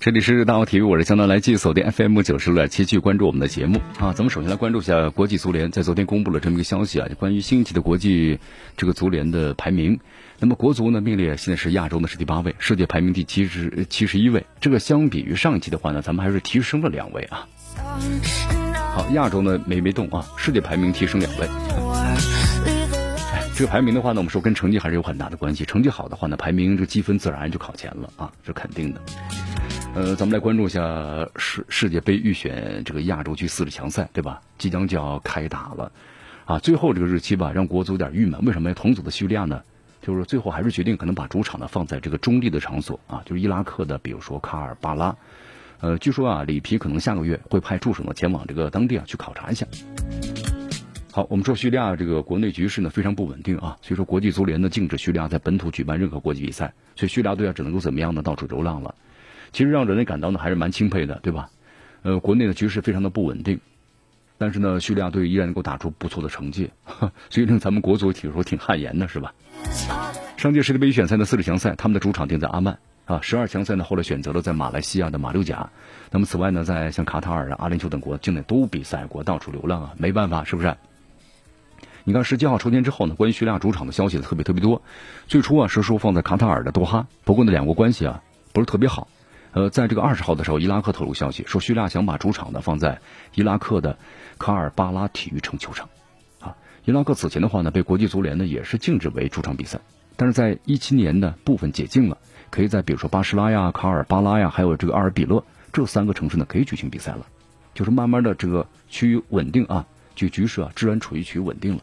[0.00, 4.14] 这里是大奥体育，我是江南来记，锁定 FM 九十六点七，继续关注我们的节目啊。
[4.14, 8.38] 咱们首先来关注一下国际足联，在昨天公布了这么一个消息啊，就关于新一期的国际
[8.78, 10.00] 这个足联的排名。
[10.38, 14.46] 那么国足呢，名列现在是亚洲呢是第八位，世界排名第七十七十一位。
[14.58, 17.46] 这个相比于上一期的话呢，咱们还是提升了两位啊。
[18.94, 21.46] 好，亚洲呢没没动啊，世界排名提升两位。
[23.34, 25.66] 哎，这个排名的话呢，我们说跟成绩还是有很大的关系。
[25.66, 29.00] 成绩好的话呢，排名这个积分自然就靠前了啊，是肯定的。
[29.92, 34.40] 呃，咱们来关注一下世世界杯预选这个亚洲区四十强赛，对吧？
[34.56, 35.90] 即将就要开打了，
[36.44, 38.40] 啊，最后这个日期吧，让国足有点郁闷。
[38.44, 38.72] 为什么？
[38.72, 39.62] 同组的叙利亚呢，
[40.00, 45.16] 就是最后还是决定可能把主场呢放在这个中立的场所啊，就是伊拉克的，比如说卡尔巴拉。
[45.80, 49.66] 呃，据说啊，里皮可能下个月会派助手呢前往这个当地啊去考察一下。
[51.10, 58.22] 好，我们说叙利亚这个国内局势呢非常不稳定啊，所以说国际足联呢禁止叙利亚在本土举办任何国际比赛，所以叙利亚队啊只能够怎么样呢？
[58.22, 58.94] 到处流浪了。
[59.52, 61.50] 其实让人类感到呢还是蛮钦佩的，对吧？
[62.02, 63.60] 呃，国内的局势非常的不稳定，
[64.38, 66.70] 但是呢，叙利亚队依然能够打出不错的成绩，
[67.28, 69.34] 所以令咱们国足体说挺汗颜的，是吧？
[70.36, 75.68] 上届世界杯预选赛的四十强赛，他们的主场定在阿曼啊，十二强赛呢后来选择了在马来西亚的马六甲。
[76.10, 80.74] 那么此外呢，在像卡塔尔啊、阿联酋等国境内都比赛过，到处流浪啊，没办法，是不是？
[82.04, 84.80] 你看十七号抽签之后呢，关于叙利亚主场的消息特别特别多。
[85.26, 88.22] 最初啊是说放在卡塔尔的多哈，不过呢两国关系啊
[88.54, 89.06] 不是特别好。
[89.52, 93.00] 呃，在这个二十号的时候，伊拉克透露消息说，叙利亚想把主场呢放在
[93.34, 93.98] 伊拉克的
[94.38, 95.88] 卡尔巴拉体育城球场。
[96.38, 99.80] 啊，伊拉克此前的话呢，被国际足联呢也是禁止为主场比赛，
[100.16, 102.18] 但是在一七年呢部分解禁了，
[102.50, 107.26] 可以在比如说巴士拉呀、卡尔巴拉呀，还有这个阿尔比勒这三个城市呢可以举行比赛了，
[107.74, 111.82] 就是慢慢的这个趋于稳定啊，就局势啊，治安处于趋于稳定了。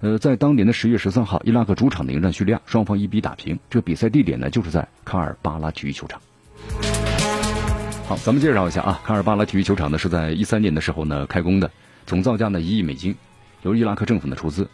[0.00, 6.22] 呃，在当年的十月十三号，伊拉克主场迎战叙利亚，双方一比打平，这个比赛地点呢就是在卡尔巴拉体育球场。
[8.12, 11.70] 好，咱们介绍一下啊，卡尔巴拉体育球场呢是在一三年的时候呢开工的，
[12.04, 13.16] 总造价呢一亿美金，
[13.62, 14.68] 由伊拉克政府呢出资，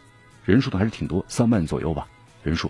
[0.44, 2.04] 人数呢还是挺多，三万左右吧
[2.42, 2.68] 人数。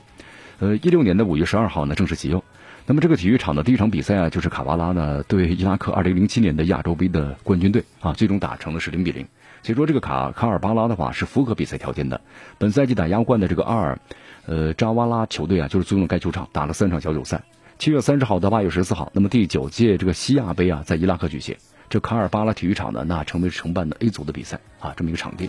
[0.59, 2.43] 呃，一六年的五月十二号呢正式启用。
[2.85, 9.27] 那么这个体育场的第一场比赛啊，就是卡巴拉呢对伊拉克二零零七年的亚洲杯的冠军队啊，最终打成了是零比零。
[9.63, 12.21] 所以说这个卡卡尔巴拉的话是符合比赛条件的。
[12.59, 13.99] 本赛季打亚冠的这个阿尔
[14.45, 17.43] 呃扎瓦拉球队啊，就是租用该球场打了三场小组赛。
[17.79, 21.57] 七月三十号到八月十四号，那么第九届这个西亚杯啊，在伊拉克举行。
[21.89, 25.49] 这卡尔巴拉体育场呢，那成为承办的 A 组的比赛啊，这么一个场地。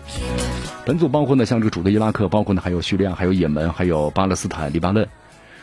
[0.85, 5.09] 本组包括呢，像这个主队伊拉克，包括呢还有叙利亚、还有也门、还有巴勒斯坦、黎巴嫩。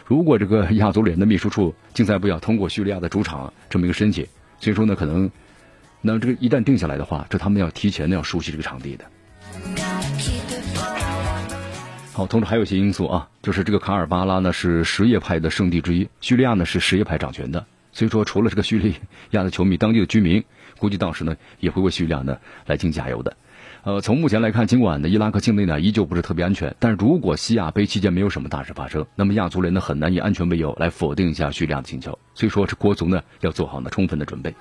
[0.05, 4.27] 如果这个亚足联的秘书处竞赛部要通过叙利亚的主场这么一个申请，
[4.59, 5.31] 所以说呢，可能
[6.01, 9.05] 那这个一旦定下来的话，这他们要提前的要熟悉这个场地的。
[12.17, 18.95] 好，同时还有一些因素啊，就是这个卡尔巴拉呢是什叶派的圣地之一，叙利亚呢是什叶派掌权的，所以说除了这个叙利
[19.33, 20.43] 亚的球迷，当地的居民
[20.79, 23.37] 估计到时呢也会为叙利亚呢来进加油的。
[23.83, 32.19] 呃，从目前来看，尽管呢伊拉克境内呢依旧不是特别安全，但是如果西亚杯期间没有什么大事发生，那么亚足联呢很难以安全为由来否定一下叙利亚的请求。
[32.33, 34.55] 所以说，这国足呢要做好呢充分的准备。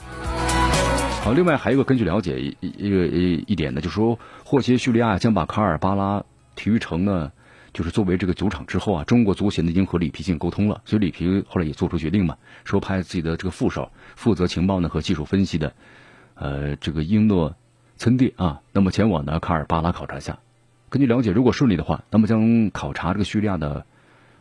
[1.21, 6.21] 好，另外还有一个根据了解一一个一一点呢，就是说，或许叙利亚将把卡尔巴拉
[6.57, 7.31] 体育城呢。
[7.75, 15.73] 就是作为这个主场之后啊，中国足协呢已经和里皮进行沟通了，所以里皮后来也做出决定嘛，说派自己的这个副手负责情报呢和技术分析的，
[16.35, 17.57] 呃，这个英诺
[17.97, 20.39] 岑蒂啊，那么前往呢卡尔巴拉考察一下。
[20.89, 23.85] 根据了解，如果顺利的话，那么将考察这个叙利亚的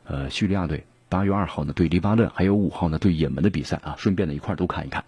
[0.05, 5.05] 呃叙利亚队八月二号呢对黎巴嫩，还有五号呢对也门的比赛啊，顺便呢一块都看一看。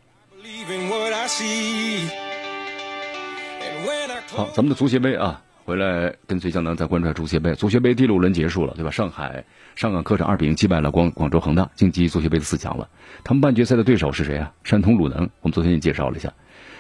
[4.35, 5.45] 好，咱们的足协杯啊。
[5.67, 8.93] 回来跟随江南再关注足协杯，足协杯第六轮结束了，对吧？
[8.93, 12.89] 上海上港客场二比零击败了广广州恒大，晋级足协杯的四强了。
[13.25, 14.53] 他们半决赛的对手是谁啊？
[14.63, 15.29] 山东鲁能。
[15.41, 16.33] 我们昨天也介绍了一下，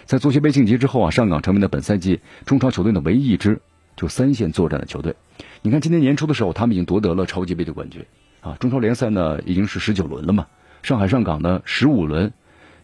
[0.04, 3.60] 在足协杯晋级之后啊，上港成为了本赛季中超球队的唯一一支
[3.96, 5.16] 就三线作战的球队。
[5.62, 8.04] 你看今年年初的时候，他们已经夺得了超级杯的冠军
[8.40, 8.54] 啊。
[8.60, 10.46] 中超联赛呢已经是十九轮了嘛，
[10.84, 12.32] 上海上港呢十五轮，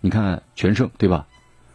[0.00, 1.28] 你看全胜对吧？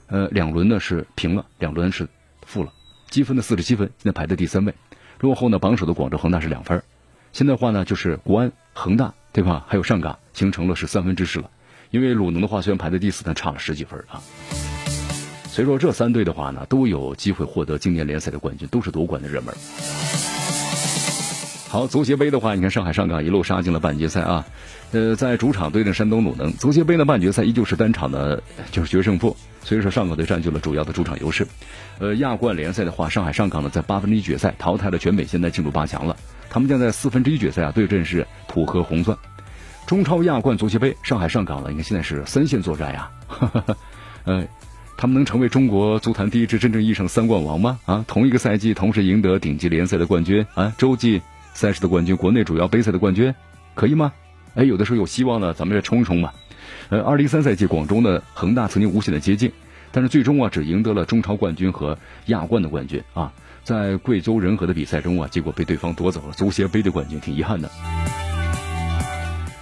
[0.07, 2.09] 呃，两轮呢是平了，两轮是
[2.45, 2.73] 负了。
[3.09, 4.73] 积分的四十七分，现在排在第三位，
[5.19, 6.83] 落后呢榜首的广州恒大是两分。
[7.33, 9.65] 现在话呢，就是国安、恒大对吧？
[9.67, 11.49] 还有上港形成了是三分之势了。
[11.91, 14.21] 因为鲁能的话虽然排在第四，但差了十几分啊。
[15.45, 19.53] 所以说这三队的话呢，都有机会获得今年联赛的冠军，都是夺冠的热门。
[21.77, 24.47] 好，足协杯的话，你看上海上港一路杀进了半决赛啊，
[24.93, 26.51] 呃，在主场对阵山东鲁能。
[26.53, 28.41] 足协杯的半决赛依旧是单场的，
[28.71, 31.47] 就是决胜负，所以说上港队占据了主要的主场优势。
[31.99, 36.17] 呃，亚冠联赛的话，上海上港呢在八分之一决赛淘汰了全北，现在进入八强了。
[36.49, 39.15] 他们将在四分之一决赛啊对阵是浦和红钻。
[39.85, 43.11] 中超亚冠足协杯，上海上港呢，你看现在是三线作战呀，
[44.25, 44.47] 呃，
[44.97, 47.77] 他们能成为中国足坛第一支真正意义上的三冠王吗？
[47.85, 51.21] 啊，同一个赛季同时赢得顶级联赛的冠军啊，洲际。
[51.57, 53.33] 赛事的冠军，国内主要杯赛的冠军，
[53.73, 54.13] 可以吗？
[54.53, 56.31] 哎，有的时候有希望呢，咱们再冲一冲嘛。
[56.89, 59.51] 呃，二零一三赛季广州的恒大曾经无限的接近，
[59.91, 63.33] 但是最终啊，只赢得了中超冠军和亚冠的冠军啊。
[63.63, 67.67] 在贵州仁和的比赛中啊，结果被对方夺走了足协杯的冠军，挺遗憾的。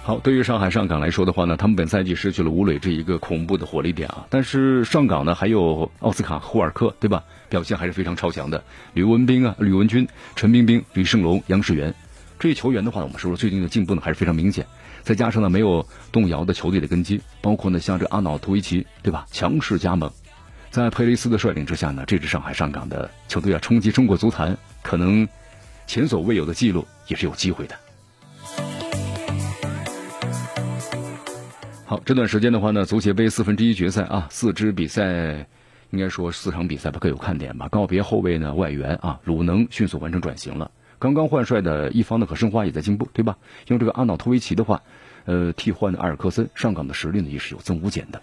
[0.06, 7.24] 好，对于上海上港来说的话呢，他们本赛季失去了吴磊这一个恐怖的火力点啊，但是上港呢还有奥斯卡霍尔克，对吧？
[7.48, 8.62] 表现还是非常超强的，
[8.92, 10.06] 吕文斌啊，吕文君、
[10.36, 11.92] 陈冰冰、李胜龙、杨世元，
[12.38, 14.64] 这些球员的话，我们说说最近的进步呢还是非常明显。
[15.02, 19.26] 再加上呢没有动摇的球队的根基，包括呢像这阿瑙托维奇，对吧？
[19.32, 20.08] 强势加盟，
[20.70, 25.26] 在佩雷斯的率领之下呢，这支上海上港的球队啊冲击中国足坛，可能
[25.88, 27.74] 前所未有的记录也是有机会的。
[31.88, 35.46] 好，这段时间的话呢，足协杯四分之一决赛啊，四支比赛。
[35.90, 37.68] 应该说四场比赛吧各有看点吧。
[37.68, 40.68] 告别后卫呢外援啊，鲁能迅速完成转型了。
[40.98, 43.38] 刚刚换帅的一方的可申花也在进步，对吧？
[43.68, 44.82] 用这个阿瑙托维奇的话，
[45.26, 48.20] 呃，替换的阿尔克森上岗的实力呢也是有增无减的。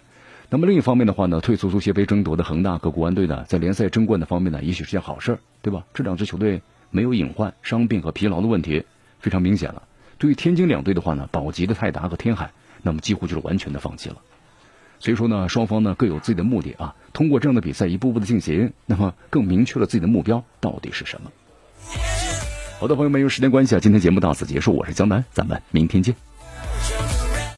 [0.50, 5.82] 那么另一方面的话呢，退出足协杯争夺的恒大和国安队呢，在联赛争冠的方面呢，也许是件好事，对吧？
[5.94, 8.84] 这两支球队没有隐患、伤病和疲劳的问题，
[9.20, 9.82] 非常明显了。
[10.18, 12.52] 对于天津两队的话呢，保级的泰达和天海，
[12.84, 14.18] 那么几乎就是完全的放弃了。
[15.00, 16.94] 所以说呢，双方呢各有自己的目的啊。
[17.12, 21.32] 通过这样的比赛一步步的进行，那么更明确了自己的目标到底是什么。
[22.78, 24.76] 好的，朋友们，由于时间关系啊，今天节目到此结束。
[24.76, 26.33] 我是江南，咱们明天见。